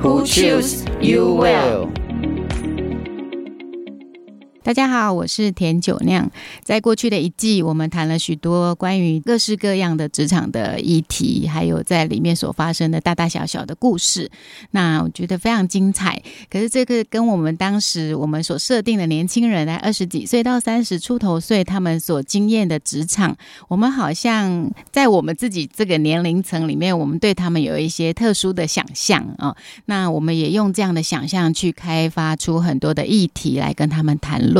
[0.00, 1.92] Who choose you well？
[4.68, 6.30] 大家好，我是田九酿。
[6.62, 14.30] 在过去的一季，我们谈了许多关于各式各样的职场的议题，还有在里面所发生的大大小小的故事。
[14.72, 16.22] 那我觉得非常精彩。
[16.50, 23.34] 可是这个跟我们当时我们所设定的年轻人，在二十几岁到三十出头岁，他们所经验的职场，
[23.68, 29.56] 我们好像在我们自己这个年龄层里面，我们对他们有一些特殊的想象啊。
[29.86, 34.57] 那我们也用这样的想象去开发出很多的议题来跟他们谈论。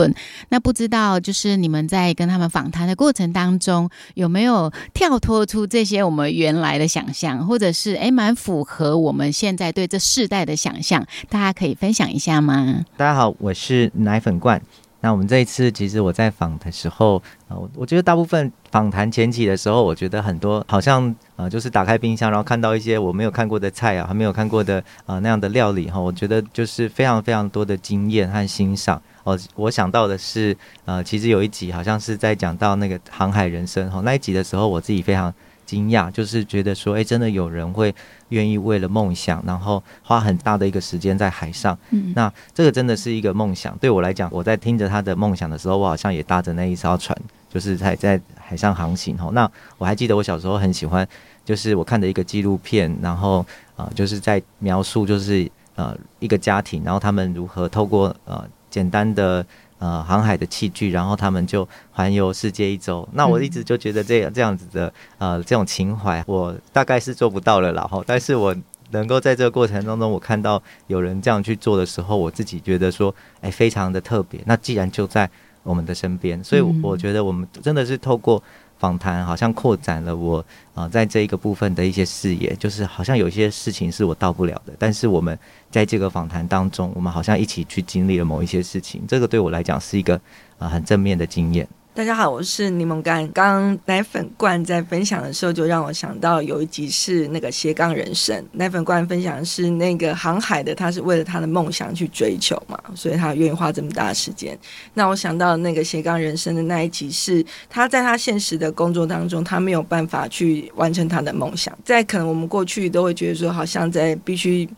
[0.51, 11.07] 那不知道，就是你们在跟他们访谈的过程当中，有没有跳脱出这些我们原来的想象，或者是诶蛮符合我们现在对这世代的想象？
[11.29, 12.85] 大家可以分享一下吗？
[12.97, 14.61] 大家好，我是奶粉罐。
[15.01, 29.01] 那我们这一次，其实我在访的时候，呃，我觉得大部分访谈前期的时候，我觉得很多好像呃，就是打开冰箱，然后看到一些我没有看过的菜啊，还没有看过的呃那样的料理哈，我觉得就是非常非常多的经验和欣赏。
[29.23, 35.33] 哦，我想到的是，呃，其实有一集好像是在讲到那个航海人生哈，那一集的时候，我自己非常
[35.69, 37.95] 惊讶，就是觉得说，哎，真的有人会
[38.31, 41.79] 愿意为了梦想，然后花很大的一个时间在海上。
[41.91, 43.77] 嗯，那这个真的是一个梦想。
[43.77, 47.15] 对我来讲，我在听着他的梦想的时候，我好像也搭着那一艘船，
[47.53, 49.15] 就是在在海上航行。
[49.19, 51.07] 哈，那我还记得我小时候很喜欢，
[51.45, 53.41] 就是我看的一个纪录片，然后
[53.77, 58.43] 啊、呃，就是在描述，就是呃一个家庭，然后他们如何透过呃。
[58.71, 59.45] 简单的
[59.79, 63.09] 呃航海的器具，然后他们就环游世界一周。
[63.13, 68.55] 那我一直就觉得这样这样子的呃这种情怀，我大概是做不到了，然后但是我
[68.91, 74.41] 能够在这个过程当中，我看到有人这样去做的时候，我自己觉得说，哎，非常的特别。
[74.47, 75.29] 那既然就在
[75.63, 78.43] 我们的身边，所以我觉得我们真的是透过。
[78.79, 80.45] 访谈好像扩展了我
[80.75, 85.37] 啊、在这一个部分的一些视野，就是好像有些事情是我到不了的，但是我们
[85.71, 90.21] 在这个访谈当中，我们好像一起去经历了某一些事情，这个对我来讲是一个
[90.59, 91.67] 啊、很正面的经验。
[91.99, 93.27] 大家好，我是柠檬干。
[93.33, 98.41] 刚奶粉罐在分享的时候，就让我想到有一集是那个斜杠人生。
[98.53, 104.57] 奶粉罐分享的是那个航海的，他是为了他的梦想去追求嘛，所以他愿意花这么大的时间。
[104.95, 111.77] 那我想到那个斜杠人生的那一集是，他在他现实的工作当中，他没有办法去完成他的梦想。
[111.85, 114.69] 在可能我们过去都会觉得说，好像在必须。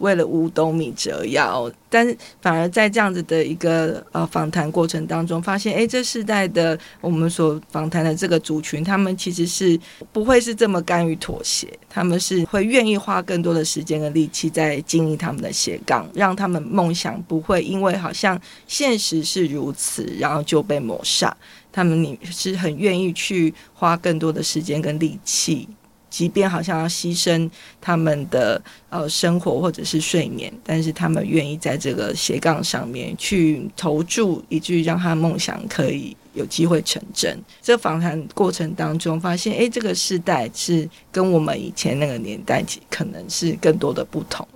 [0.00, 2.04] 为了五斗米折腰，但
[2.42, 9.78] 反而在这样子的一个呃访谈过程当中，发现哎，这世代的我们所访谈的这个族群，他们其实是
[10.12, 21.36] 不会是这么甘于妥协，他们是会愿意花更多的时间跟力气在经营他们的斜杠，让他们梦想不会因为好像现实是如此，然后就被抹杀。
[21.72, 25.68] 他们你是很愿意去花更多的时间跟力气。
[26.10, 27.48] 即便好像要牺牲
[27.80, 28.60] 他们的
[28.90, 37.38] 呃生活或者是睡眠，但是他们愿意在这个斜杠上面去投注，以至于让他梦想可以有机会成真。
[37.62, 44.46] 这访谈过程当中发现，哎，这个时代是跟我们以前那个年代可能是更多的不同，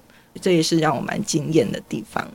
[0.42, 2.28] 这也是让我蛮惊艳的地方。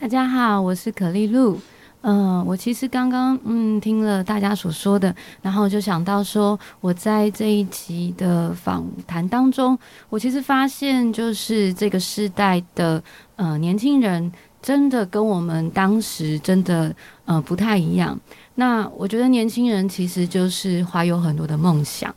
[0.00, 1.60] 大家好，我是可丽露。
[2.06, 9.78] 嗯、我其实刚刚嗯听了大家所说的，然后就想到说，我在这一集的访谈当中，
[10.10, 13.02] 我其实发现就是这个世代的
[13.36, 16.94] 呃年轻人，真的跟我们当时真的
[17.24, 18.20] 呃不太一样。
[18.56, 22.14] 那我觉得年轻人其实就是怀有很多的梦想。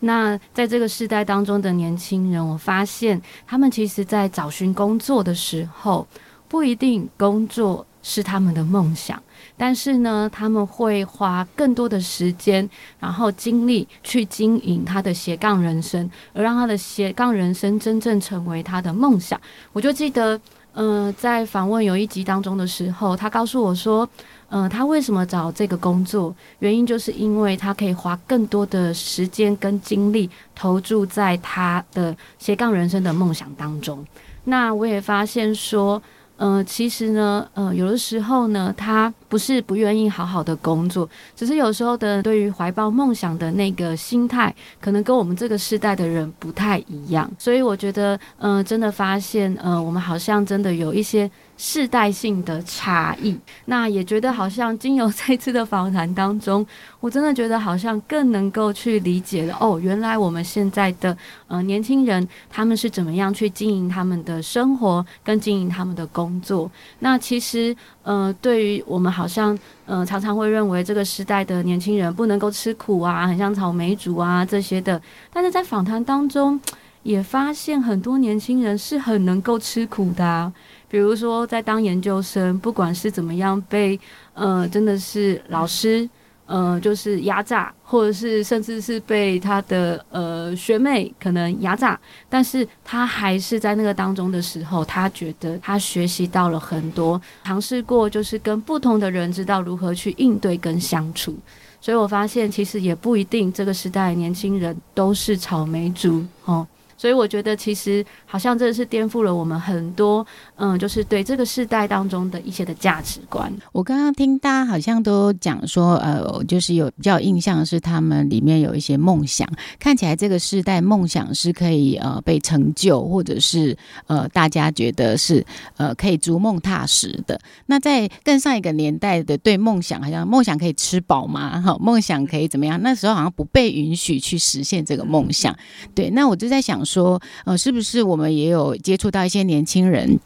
[0.00, 6.04] 那在这个世代当中的年轻人，我发现他们其实在找寻工作的时候，
[6.48, 9.22] 不一定工作是他们的梦想。
[9.58, 12.66] 但是呢，他们会花更多的时间，
[13.00, 19.38] 然后精力去经营他的斜杠人生，而让他的斜杠人生真正成为他的梦想。
[19.72, 20.40] 我就记得，
[20.74, 24.08] 嗯、在访问有一集当中的时候，他告诉我说，
[24.50, 34.06] 嗯、他为什么找这个工作，原因就是因为他可以花更多的时间跟精力投注在他的斜杠人生的梦想当中。
[34.44, 36.00] 那我也发现说，
[36.38, 47.30] 嗯，其实呢，呃，有的时候呢，他不是不愿意好好的工作，只是有时候的对于怀抱梦想的那个心态，可能跟我们这个世代的人不太一样。
[47.38, 51.30] 所以我觉得，嗯、真的发现，呃，我们好像真的有一些。
[51.60, 56.64] 世代性的差异，那也觉得好像经由这次的访谈当中，
[57.00, 61.14] 我真的觉得好像更能够去理解了哦，原来我们现在的
[61.48, 66.70] 呃年轻人他们是怎么样去经营他们的生活跟经营他们的工作。
[67.00, 75.02] 那其实呃，对于我们好像呃常常会认为这个时代的年轻人不能够吃苦啊，很像草莓族啊这些的，
[75.32, 76.60] 但是在访谈当中
[77.02, 80.52] 也发现很多年轻人是很能够吃苦的啊。
[80.88, 83.98] 比如说，在当研究生，不管是怎么样被，
[84.32, 86.08] 呃，真的是老师，
[86.46, 91.98] 呃，就是压榨，或者是甚至是被他的呃学妹可能压榨，
[92.28, 101.36] 但是他还是在那个当中的时候，他觉得他学习到了很多，尝试过就是跟不同的人知道如何去应对跟相处，
[101.82, 106.66] 所以我发现其实也不一定这个时代年轻人都是草莓族哦。
[106.98, 113.50] 所以我觉得，其实好像这是颠覆了我们很多，嗯，就是对这个世代当中的一些的价值观。
[113.70, 119.48] 我刚刚听大家好像都讲说，呃，就是有比较印象是他们里面有一些梦想，
[119.78, 123.78] 看起来这个世代梦想是可以呃被成就，或者是
[124.08, 125.46] 呃大家觉得是
[125.76, 127.40] 呃可以逐梦踏实的。
[127.66, 131.60] 那在更上一个年代的对梦想，好像梦想可以吃饱吗？
[131.60, 132.82] 哈，梦想可以怎么样？
[132.82, 135.56] 那时候好像不被允许去实现这个梦想。
[135.94, 136.84] 对，那我就在想。
[136.88, 140.18] 说，呃，是不是我们也有接触到一些年轻人？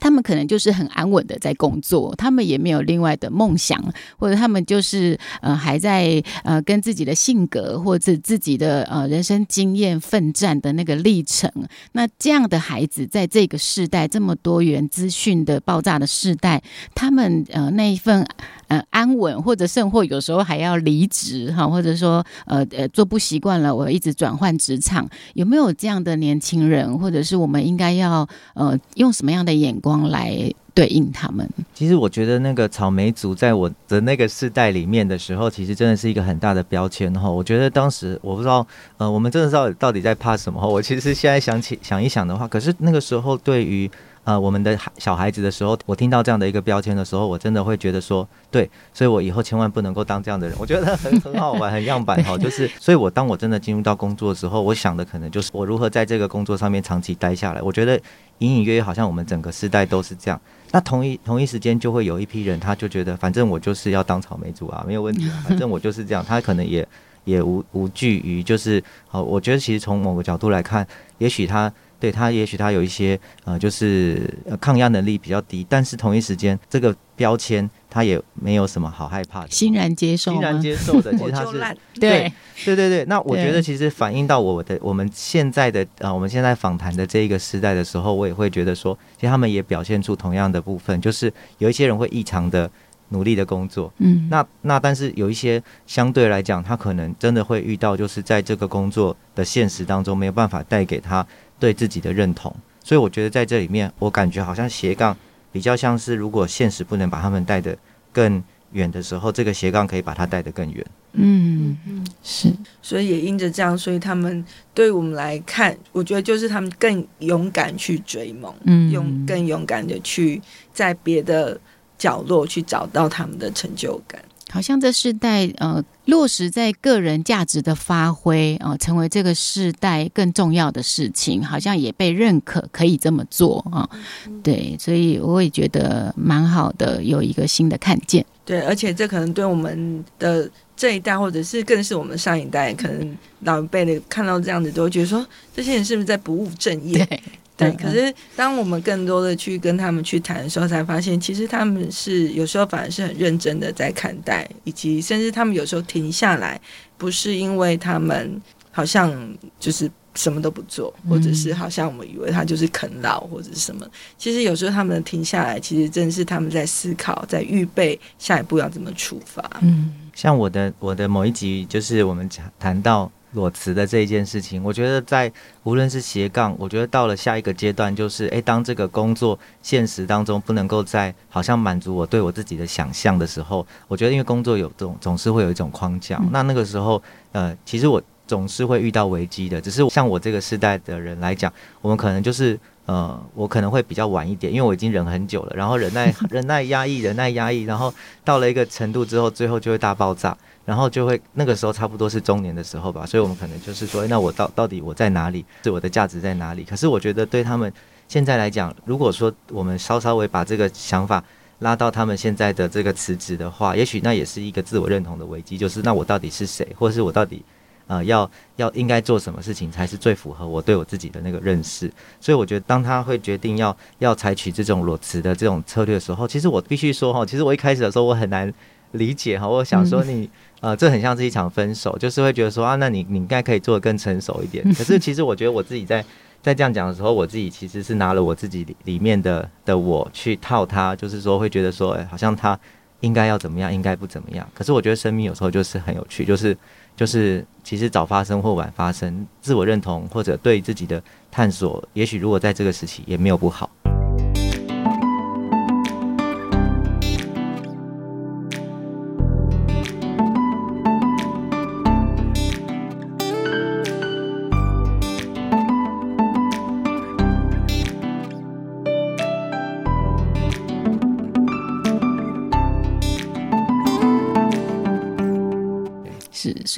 [0.00, 3.82] 他们可能就是很安稳的在工作，他们也没有另外的梦想，
[4.18, 11.50] 或者他们就是呃还在呃跟自己的性格或者自己的呃人生经验奋战的那个历程。
[11.92, 16.62] 那这样的孩子在这个世代这么多元资讯的爆炸的世代，
[16.94, 18.26] 他们呃那一份。
[18.68, 31.46] 呃，安稳或者甚或有时候还要离职哈，或者说呃呃做不习惯了，我一直转换职场，有没有这样的年轻人，或者是我们应该要呃用什么样的眼光来对应他们？
[31.74, 37.30] 其实我觉得那个草莓族在我的那个世代里面的时候，其实真的是一个很大的标签哈。
[37.30, 40.66] 我觉得当时我不知道呃，我们真的知道到底在怕什么。
[40.66, 43.90] 我其实现在想起想一想的话，可是那个时候对于。
[44.24, 50.56] 呃，我们的小孩子的时候，我听到这样的一个标签的时候，我真的会觉得说，对，所以我以后千万不能够当这样的人。
[50.60, 57.60] 我觉得很很好玩，很样板哈，就是，所以我当我真的进入到工作的时候，我想的可能就是我如何在这个工作上面长期待下来。
[57.60, 58.00] 我觉得
[58.38, 60.40] 隐隐约约好像我们整个世代都是这样。
[60.70, 66.24] 那同一同一时间就会有一批人，他就觉得反正我就是要当草莓族啊，没有问题啊，反正我就是这样。
[66.24, 66.86] 他可能也
[67.24, 70.86] 也无无惧于就是，好，我觉得其实从某个角度来看，
[71.18, 71.72] 也许他。
[72.02, 74.28] 对他，也许他有一些呃，就是
[74.60, 81.12] 抗压能力比较低，但是同一时间，这个标签他也没有什么好害怕的，欣然接受，欣然接受的。
[81.16, 81.60] 其实他是
[82.00, 82.32] 对
[82.64, 83.04] 对对对。
[83.04, 92.68] 那我觉得其实反映到我的我们现在的呃，我们现在访谈的这一个时代的时候，我也会觉得说，其实他们也表现出同样的部分，就是有一些人会异常的
[93.10, 101.24] 努力的工作，嗯，那那但是有一些相对来讲，他可能真的会遇到，就是在这个工作的现实当中没有办法带给他。
[101.62, 105.16] 对自己的认同，所以我觉得在这里面，我感觉好像斜杠
[105.52, 107.78] 比较像是，如果现实不能把他们带得
[108.10, 108.42] 更
[108.72, 110.84] 远的时候，这个斜杠可以把它带得更远。
[111.12, 114.44] 嗯嗯，是，所以也因着这样，所以他们
[114.74, 120.42] 对我们来看，我觉得就是他们更勇敢去追梦，嗯，用更勇敢的去
[120.74, 121.56] 在别的
[121.96, 124.20] 角落去找到他们的成就感。
[124.52, 133.98] 好像这世代呃落实在个人价值的发挥啊、呃，成为这个世代更重要的事情，好像也被认可可以这么做啊、呃。
[134.42, 138.22] 对，所以我也觉得蛮好的，有一个新的看见。
[138.44, 147.06] 对，而且这可能对我们的这一代，或者是更是我们上一代，可能老一辈的看到这样子，都会觉得说，这些人是不是在不务正业？
[147.06, 147.22] 对。
[147.54, 156.58] 对，可是当我们更多的去跟他们去谈的时候，才发现其实他们是有时候反而是很认真的在看待，以及甚至他们有时候停下来，
[156.96, 158.40] 不是因为他们
[158.70, 159.12] 好像
[159.60, 163.86] 就是什么都不做，或者是好像我们以为他就是啃老或者是什么。
[164.16, 169.44] 其实有时候他们停下来，其实正是他们在思考，在预备下一步要怎么出发。
[169.60, 173.12] 嗯，像我的我的某一集就是我们讲谈到。
[173.32, 175.32] 裸辞的这一件事情，我觉得在
[175.64, 189.60] 无论是斜杠，我觉得到了下一个阶段，就是诶，当这个工作现实当中不能够在好像满足我对我自己的想象的时候，我觉得因为工作有总总是会有一种框架，嗯、那那个时候，呃，其实我总是会遇到危机的。
[189.60, 197.92] 只是像我这个时代的人来讲，我们可能就是呃，我可能会比较晚一点，因为我已经忍很久了，然后忍耐、 忍耐、压抑、忍耐、压抑，然后
[198.24, 205.44] 到了一个程度之后，最后就会大爆炸，然后就会那个时候差不多是中年的时候吧，所以我们可能就是说，那我到到底我在哪里？
[205.62, 206.64] 是我的价值在哪里？
[206.64, 207.72] 可是我觉得对他们
[208.08, 211.22] 现在来讲，如果说我们稍稍微把这个想法
[211.60, 217.44] 拉到他们现在的这个辞职的话，也许那也是一个自我认同的危机，就是那我到底是谁，或者是我到底。
[217.86, 221.90] 呃，要要应该做什么事情才是最符合我对我自己的那个认识？
[222.20, 228.52] 所以我觉得，当他会决定要要采取这种裸辞的这种策略的时候，其实我必须说哈，其实我一开始的时候我很难
[228.92, 229.48] 理解哈。
[229.48, 234.64] 我想说你呃，这很像是一场分手，就是会觉得说啊，那你你应该可以做的更成熟一点。
[234.74, 236.04] 可是其实我觉得我自己在
[236.40, 242.58] 在这样讲的时候，我自己其实是拿了我自己里面的的我去套他，就是说会觉得说，哎，好像他
[243.00, 244.48] 应该要怎么样，应该不怎么样。
[244.54, 246.56] 可是我觉得生命有时候就是很有趣，就是。
[246.96, 253.70] 就是其实早发生或晚发生，自我认同或者对自己的探索，也许如果在这个时期也没有不好。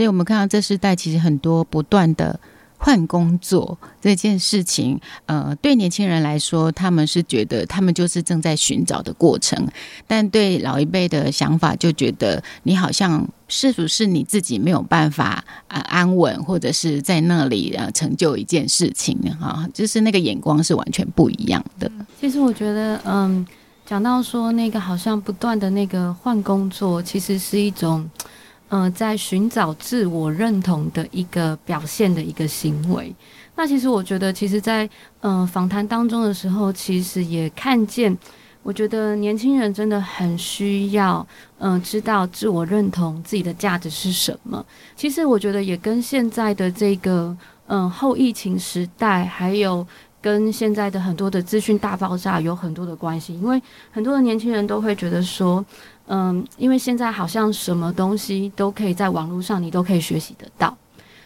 [0.04, 2.38] 所以，我们看到这世代其实很多不断的
[2.76, 9.64] 换工作这件事情，呃，对年轻人来说，他们是觉得他们就是正在寻找的过程；
[10.06, 21.90] 但对老一辈的想法，就觉得你好像是不是你自己没有办法啊安稳，或者是在那里呃成就一件事情哈，就是那个眼光是完全不一样的。
[22.20, 23.46] 其实我觉得，嗯，
[23.86, 28.06] 讲到说那个好像不断的那个换工作，其实是一种。
[28.74, 33.14] 嗯、呃，在寻找自我认同的一个表现的一个行为。
[33.54, 38.16] 那其实我觉得，其实在，在呃访谈当中的时候，其实也看见，
[38.64, 41.24] 我觉得年轻人真的很需要，
[41.58, 44.64] 嗯、知道自我认同自己的价值是什么。
[44.96, 47.36] 其实我觉得也跟现在的这个，
[47.68, 49.86] 嗯、后疫情时代，还有
[50.24, 53.34] 跟现在的很多的资讯大爆炸有很多的关系。
[53.34, 55.62] 因为很多的年轻人都会觉得说。
[56.06, 60.76] 嗯，因为现在好像什么东西都可以在网络上，你都可以学习得到。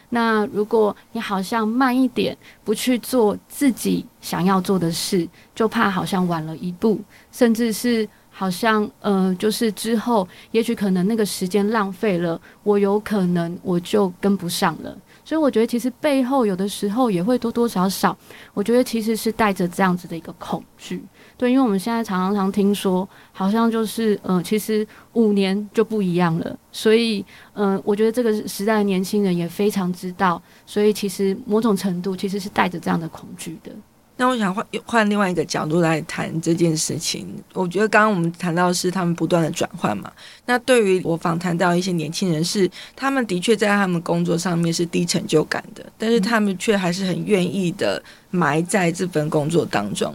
[0.09, 6.97] 那如果你好像慢一点，不去做自己想要做的事，就怕好像晚了一步，
[7.29, 14.97] 甚至是好像呃，就是之后也许可能那个时间浪费了，我有可能我就跟不上了。
[15.29, 18.17] 所以我觉得其实背后有的时候也会多多少少，
[18.51, 21.03] 我觉得其实是带着这样子的一个恐惧。
[21.37, 24.83] 对，因为我们现在常常听说，好像就是，呃，其实
[25.13, 26.57] 五年就不一样了。
[26.71, 33.71] 所以，嗯、我觉得这个时代的年轻人也非常知道，所以其实某种程度其实是带着这样的恐惧的。
[34.19, 37.25] 那我想换换另外一个角度来谈这件事情。
[37.53, 40.11] 我觉得刚刚我们谈到的是他们不断的转换嘛。
[40.45, 50.13] 那对于我访谈到一些年轻人是，他们的确在他们工作上面是低成就感的，但是他们却还是很愿意的埋在这份工作当中。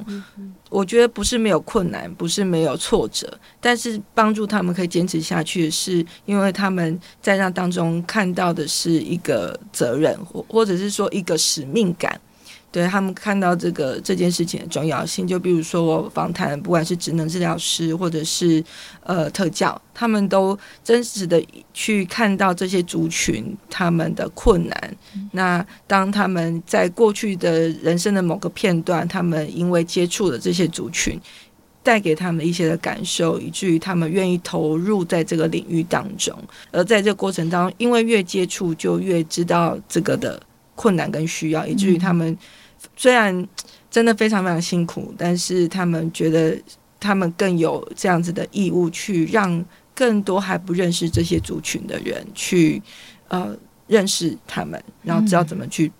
[0.68, 12.20] 我觉得不是没有困难，不是没有挫折，但是帮助他们可以坚持下去，是因为他们在那当中看到的是一个责任，或或者是说一个使命感。
[12.74, 18.64] 对他们看到这个这件事情的重要性，就比如说我访谈，不管是职能治疗师或者是
[19.04, 21.40] 呃特教，他们都真实的
[21.72, 24.96] 去看到这些族群他们的困难。
[25.14, 31.16] 嗯、那当他们在过去的人生的某个片段，他们因为接触了这些族群，
[31.80, 36.36] 带给他们一些的感受，以至于他们愿意投入在这个领域当中。
[36.72, 40.42] 而在这个过程当中，因为越接触就越知道这个的
[40.74, 42.36] 困难跟需要，以至于他们。
[42.96, 43.46] 虽然
[43.90, 46.60] 真的非常非常辛苦，但是他们觉得
[46.98, 49.64] 他们更有这样子的义务，去让
[49.94, 52.82] 更多还不认识这些族群的人去
[53.28, 55.90] 呃认识他们，然后知道怎么去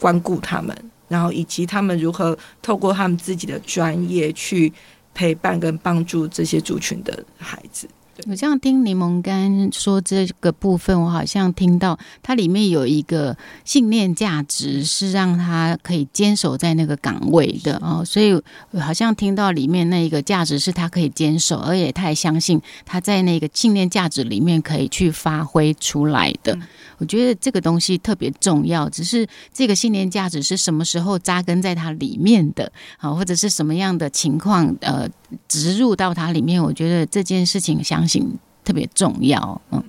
[0.00, 0.76] 关顾他们，
[1.08, 4.72] 然后以及他们如何透过他们自己的专业去
[5.14, 7.88] 陪伴跟帮助这些族群的孩子。
[8.24, 18.40] 我这样听柠檬干说这个部分，我好像听到它里面有一个信念价值，是让他可以坚守在那个岗位的哦，所以
[18.80, 26.58] 好像听到里面那一个价值是他可以坚守，而且他也相信他在那个信念价值里面可以去发挥出来的。
[26.98, 35.06] 我觉得这个东西特别重要，只是这个信念价值是什么时候扎根在它里面的，好，或者是什么样的情况，呃，
[35.46, 36.62] 植入到它里面。
[36.62, 38.24] 我觉得这件事情相信
[38.64, 39.82] 特别重要，嗯。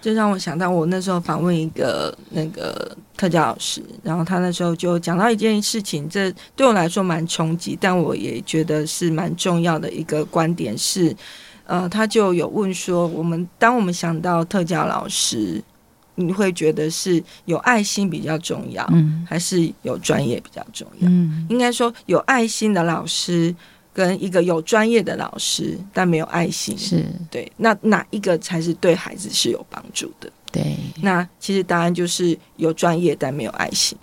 [0.00, 11.14] 这让我想到我那时候访问一个那个特教老师，然后他那时候就讲到一件事情，这对我来说蛮冲击，但我也觉得是蛮重要的一个观点是，
[11.66, 15.62] 呃，他就有问说，我们当我们想到特教老师，
[16.16, 21.08] 你会觉得是有爱心比较重要，嗯，还是有专业比较重要？
[21.08, 23.54] 嗯，应该说有爱心的老师。
[23.92, 27.50] 跟一个有专业的老师，但没有爱心，是对。
[27.58, 30.32] 那哪一个才是对孩子是有帮助的？
[30.50, 30.76] 对。
[31.02, 33.96] 那其实答案就是有专业但没有爱心。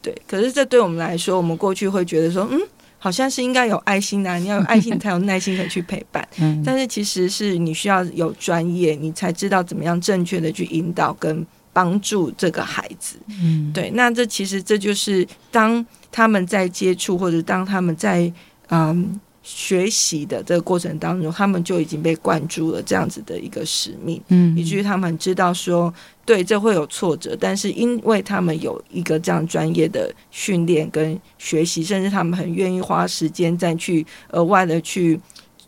[0.00, 0.16] 对。
[0.26, 2.58] 可是这对我们来说，我们过去会觉得说，嗯，
[2.98, 6.26] 好像是应该有爱心啊，你要有爱心 才有耐心可以去陪伴。
[6.38, 6.62] 嗯。
[6.64, 13.16] 但是其实是你需要有专业，你才知道怎么样正确的去引导跟帮助这个孩子。
[13.28, 13.70] 嗯。
[13.74, 13.90] 对。
[13.90, 18.32] 那这其实这就是当他们在接触，或者当他们在
[18.74, 25.92] 嗯，学习的这个过程当中，他们就已经被灌注了这样子的一个使命，嗯，以至于他们知道说，
[26.24, 35.20] 对，这会有挫折，但是因为他们有一个这样专业的训练跟学习，甚至他们很愿意花时间再去额外的去，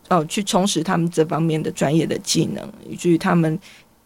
[0.08, 3.58] 呃，去充实他们这方面的专业的技能，以至于他们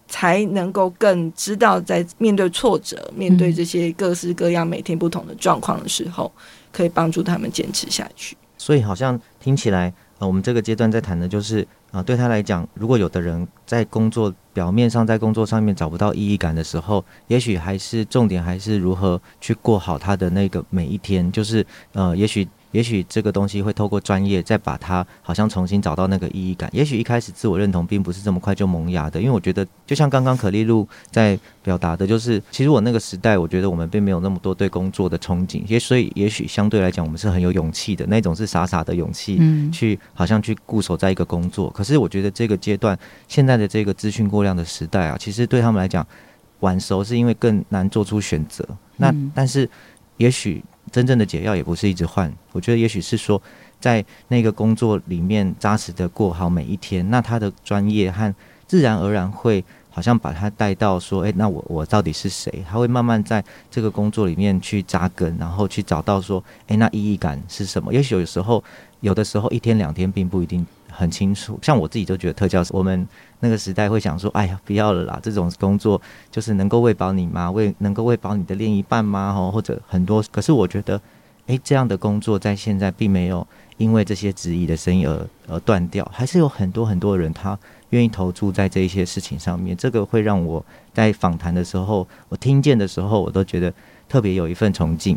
[0.08, 6.32] 才能够更知道，在面对挫折、面对这些各式各样每天不同的状况的时候，
[6.72, 8.36] 可以帮助他们坚持下去。
[8.58, 22.46] 所以好像听起来，呃，我们这个阶段在谈的就是，啊、呃，对他来讲，如果有的人在工作表面上在工作上面找不到意义感的时候，也许还是重点还是如何去过好他的那个每一天，就是，呃，也许。
[22.72, 26.68] 也许这个东西会透过专业再把它好像重新找到那个意义感。
[26.72, 39.40] 也许一开始自我认同并不是这么快就萌芽的，因为我觉得就像刚刚可丽露在表达的，就是其实我那个时代，我觉得我们并没有那么多对工作的憧憬，也所以也许相对来讲，我们是很有勇气的那种，是傻傻的勇气，
[39.72, 41.70] 去好像去固守在一个工作。
[41.70, 42.98] 可是我觉得这个阶段
[43.28, 46.06] 现在的这个资讯过量的时代啊，其实对他们来讲
[46.60, 48.62] 晚熟是因为更难做出选择。
[48.96, 49.68] 那但是
[50.18, 50.62] 也许。
[50.90, 53.40] 真正的解药也不是一直换，我觉得也许是说，
[53.80, 58.34] 在那个工作里面扎实的过好每一天，那他的专业和
[58.66, 62.64] 自然而然会好像把他带到说，诶，那我我到底是谁？
[62.68, 67.92] 他会慢慢在这个工作里面去扎根，然后去找到说，诶，那意义感是什么？
[67.92, 68.62] 也许有时候，
[69.00, 70.66] 有的时候一天两天并不一定。
[70.90, 73.06] 很清楚，像我自己都觉得特教，我们
[73.40, 77.50] 那个时代会想说，哎呀，不要了啦，这种工作就是能够喂饱你吗？
[77.50, 79.32] 喂能够喂饱你的另一半吗？
[79.32, 81.00] 吼，或者很多，可是我觉得，
[81.46, 83.46] 诶，这样的工作在现在并没有
[83.76, 87.58] 因为这些质疑的声音而而断掉，还是有很多很多人他
[87.90, 93.72] 愿意投注在这一些事情上面，这个会让我在访谈的时候，我听见的时候，我都觉得
[94.08, 95.16] 特别有一份崇敬。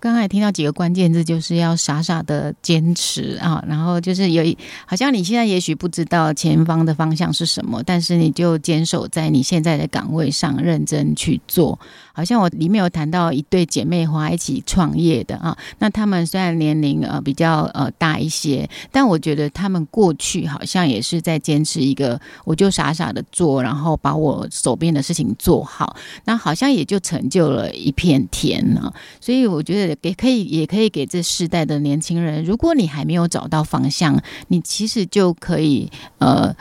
[0.00, 4.56] 刚才听到几个关键字，就是要傻傻的坚持啊，然后就是有一，
[4.86, 11.78] 好像你现在也许不知道前方的方向是什么，但是你就坚守在你现在的岗位上，认真去做。
[12.18, 28.92] 好像我里面有谈到一对姐妹花一起创业的啊，那他们虽然年龄呃比较呃大一些，但我觉得他们过去好像也是在坚持一个，我就傻傻的做，然后把我手边的事情做好，那好像也就成就了一片天呢。
[29.20, 29.96] 所以我觉得。
[30.02, 36.56] 也可以，也可以给这世代的年轻人，如果你还没有找到方向，你其实就可以呃。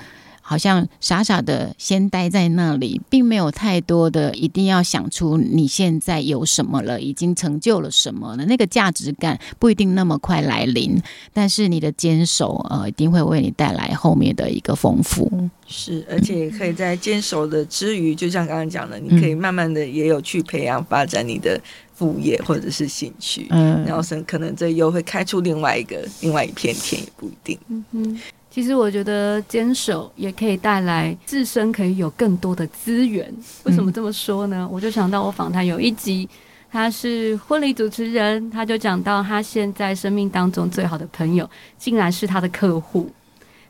[0.50, 8.46] 好像傻傻的先待在那里，并没有太多的一定要想出你现在有什么了，已经成就了什么了。
[8.46, 10.98] 那个价值感不一定那么快来临，
[11.34, 15.30] 但是你的坚守呃，一定会为你带来后面的一个丰富。
[15.68, 21.60] 是，而且可以在坚守的之余，就像刚刚讲的，你可以慢慢的也有去培养发展你的
[21.94, 27.60] 副业或者是兴趣，嗯，然后是可能这又会开出另外一个另外一片天，也不一定。
[27.68, 28.18] 嗯哼。
[28.58, 33.32] 其实我觉得坚守也可以带来自身可以有更多的资源。
[33.66, 34.68] 为什么这么说呢？
[34.72, 36.28] 我就想到我访谈有一集，
[36.72, 43.08] 他是婚礼主持人，他就讲到他现在生命当中最好的朋友，竟然是他的客户。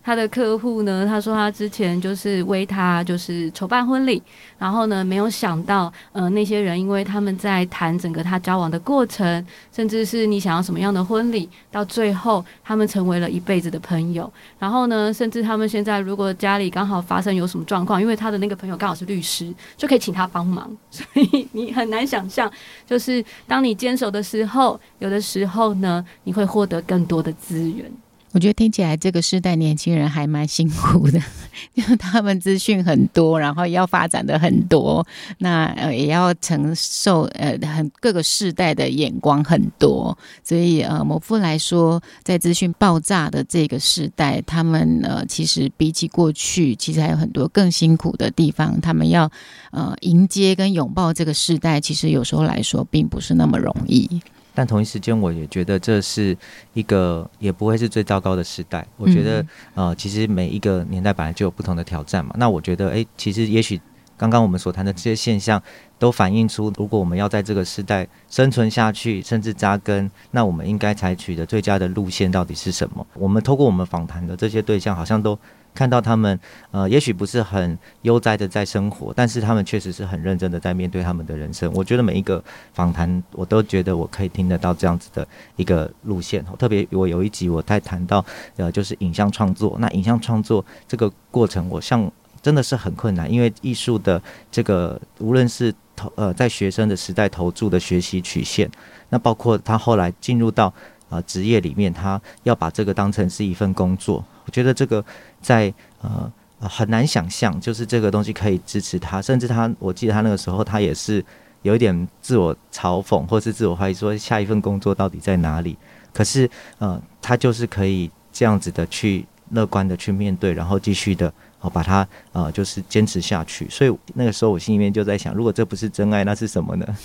[0.08, 4.24] 他的客户呢，他说他之前就是为他就是筹办婚礼，
[4.58, 14.32] 然后呢，没有想到，呃，那些人因为他们在谈整个他交往的过程，甚至是你想要什么样的婚礼，到最后他们成为了一辈子的朋友。
[14.58, 20.72] 然后呢，甚至他们现在如果家里刚好发生有什么状况，因为他的那个朋友刚好是律师，就可以请他帮忙。
[20.90, 22.50] 所以你很难想象，
[22.86, 27.92] 就是当你坚守的时候，有的时候呢，你会获得更多的资源。
[28.38, 31.20] 我觉得听起来这个时代年轻人还蛮辛苦的，
[31.74, 35.04] 因为他们资讯很多，然后要发展的很多，
[35.40, 49.28] 那呃也要承受呃很各个世代的眼光很多，所以呃某夫来说，在资讯爆炸的这个时代，他们呃其实比起过去，其实还有很多更辛苦的地方，他们要
[49.72, 54.22] 呃迎接跟拥抱这个世代，其实有时候来说并不是那么容易。
[54.58, 56.36] 但同一时间，我也觉得这是
[56.74, 58.84] 一个也不会是最糟糕的时代。
[58.98, 62.34] 我觉得，呃，其实每一个年代本来就有不同的挑战嘛。
[62.40, 63.80] 那我觉得，诶，其实也许
[64.18, 65.62] 刚刚我们所谈的这些现象，
[66.00, 73.06] 都反映出，如果我们要在这个时代生存下去，甚至扎根，那我们应该采取的最佳的路线到底是什么？
[73.14, 75.38] 我们透过我们访谈的这些对象，好像都。
[75.78, 76.40] 看到他们，
[76.72, 81.72] 呃，也许不是很悠哉的在生活，但是他们确实是很认真的在面对他们的人生。
[81.76, 86.44] 我觉得每一个访谈，我都觉得我可以听得到这样子的一个路线。
[86.58, 89.78] 特别我有一集我在谈到，呃，就是影像创作。
[89.80, 92.12] 那影像创作这个过程，我像
[92.42, 94.20] 真的是很困难，因为艺术的
[94.52, 98.68] 这个无论是投呃在学生的时代投注的学习曲线，
[99.10, 100.74] 那包括他后来进入到
[101.10, 104.26] 呃职业里面，他要把这个当成是一份工作。
[104.46, 105.04] 我觉得这个
[105.42, 111.24] 在呃很难想象，就是这个东西可以支持他，甚至他，我记得他那个时候他也是
[111.62, 115.78] 有一点自我嘲讽，或是自我怀疑，说下一份工作到底在哪里？
[116.12, 123.70] 可是呃，他就是可以这样子的去乐观的去面对，然后继续的哦把它呃就是坚持下去。
[123.70, 126.98] 所以那个时候我心里面就在想，如果这不是真爱，那是什么呢？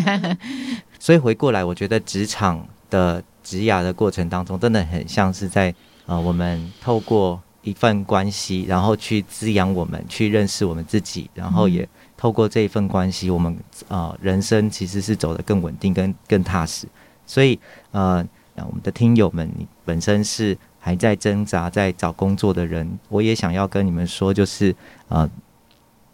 [1.00, 5.74] 所以回过来，我觉得职场的职涯的过程当中，真的很像是在。
[6.06, 13.52] 啊、呃，我们透过一份关系，然后去滋养我们，去认识我们自己，然后也透过这一份关系，我们
[13.88, 16.86] 啊、呃，人生其实是走得更稳定、更更踏实。
[17.26, 17.58] 所以，
[17.90, 18.24] 呃，
[18.54, 24.70] 我们的听友们，你本身是还在挣扎、在找工作的人，我也想要跟你们说，就是
[25.08, 25.30] 啊、呃，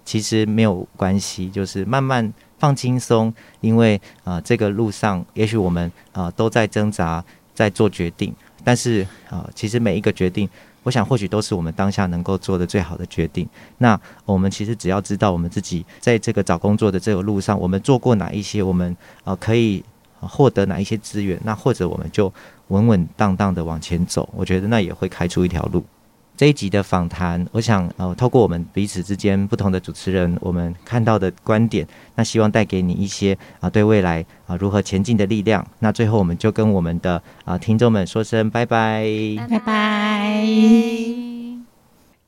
[0.07, 7.23] 其实没有关系，就是慢慢放轻松，因为啊、呃，这个路上，也许我们啊、呃、都在挣扎，
[7.55, 8.35] 在做决定。
[8.65, 10.49] 但是啊，其实每一个决定，
[10.83, 13.49] 我想或许都是我们当下能够做的最好的决定。
[13.79, 19.85] 那我们其实只要知道我们自己在这个找工作的这个路上，我们做过哪一些，我们啊可以
[20.21, 22.33] 获得哪一些资源，那或者我们就
[22.69, 24.29] 稳稳当当的往前走。
[24.35, 25.85] 我觉得那也会开出一条路。
[26.43, 35.65] 这一集的访谈，我想呃，透过我们彼此之间不同的主持人，我们看到的观点，那希望带给你一些啊、对未来啊、如何前进的力量。
[35.79, 39.07] 那最后，我们就跟我们的啊、呃、听众们说声拜拜，
[39.49, 41.22] 拜拜。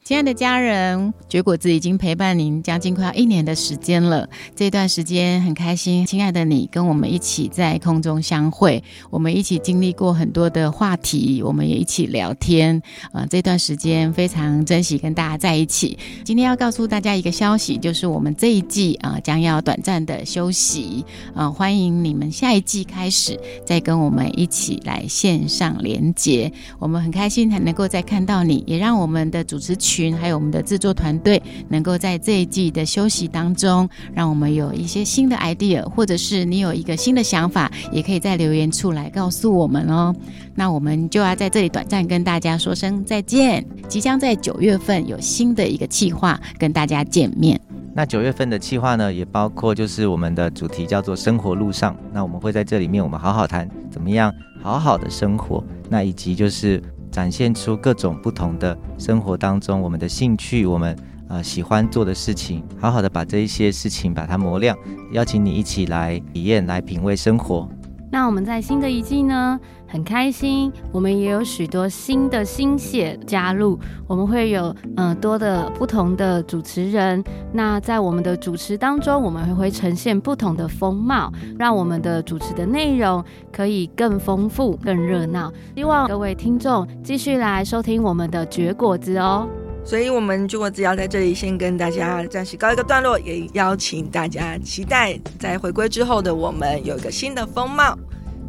[0.07, 4.29] 亲爱的家人，绝果子已经陪伴您将近快要一年的时间了。
[4.55, 12.83] 这段时间很开心，亲爱的你跟我们一起在空中相会，我们一起经历过很多的话题，我们也一起聊天。
[13.14, 15.99] 呃，这段时间非常珍惜跟大家在一起。
[16.23, 21.03] 今天要告诉大家一个消息，就是我们这一季啊、将要短暂的休息。
[21.35, 26.53] 呃，欢迎你们下一季开始再跟我们一起来线上连接。
[26.79, 29.93] 我们很开心还能够再看到你，也让我们的主持群。
[29.94, 40.12] 群还有我们的制作团队，能够在这一季的休息当中，让我们有一些新的 idea，或者是你有一个新的想法，也可以在留言处来告诉我们哦。
[40.57, 43.64] 那我们就要在这里短暂跟大家说声再见。
[43.88, 47.61] 即将在九月份有新的一个企划跟大家见面。
[47.94, 51.96] 那九月份的企划呢，也包括就是我们的主题叫做生活路上。
[52.12, 55.62] 那我们会在这里面，我们好好谈怎么样好好的生活。
[55.88, 56.83] 那以及就是。
[57.14, 60.98] 展现出各种不同的生活当中，我们的兴趣，我们
[61.29, 64.77] 呃喜欢做的事情，好好的把这一些事情把它磨亮，
[65.12, 67.68] 邀请你一起来体验，来品味生活。
[68.14, 77.24] 那我们在新的一季呢，很开心，我们也有许多新的心血加入，我们会有嗯、多的不同的主持人。
[77.53, 83.22] 那在我们的主持当中，我们会呈现不同的风貌，让我们的主持的内容
[83.53, 85.53] 可以更丰富、更热闹。
[85.74, 89.48] 希望各位听众继续来收听我们的绝果子哦。
[89.85, 97.97] 所以，我们绝果只要在这里先跟大家暂时告一个段落，也邀请大家期待在回归之后的我们有一个新的风貌。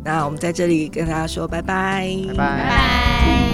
[0.03, 2.09] 那我们在这里跟大家说，拜拜。
[2.29, 3.44] 拜拜。